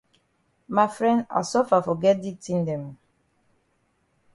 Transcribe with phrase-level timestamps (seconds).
[0.75, 2.89] Ma fren I suffer for get di tin oo.